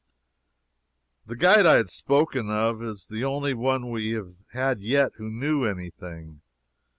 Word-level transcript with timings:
The 1.27 1.35
guide 1.35 1.67
I 1.67 1.75
have 1.75 1.91
spoken 1.91 2.49
of 2.49 2.81
is 2.81 3.05
the 3.05 3.23
only 3.23 3.53
one 3.53 3.91
we 3.91 4.13
have 4.13 4.33
had 4.51 4.79
yet 4.79 5.11
who 5.17 5.29
knew 5.29 5.63
any 5.63 5.91
thing. 5.91 6.41